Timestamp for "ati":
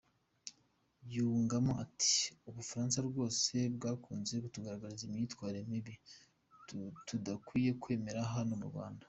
1.85-2.15